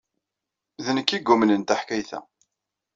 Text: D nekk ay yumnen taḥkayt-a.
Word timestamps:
D 0.85 0.87
nekk 0.95 1.09
ay 1.15 1.23
yumnen 1.27 1.61
taḥkayt-a. 1.63 2.19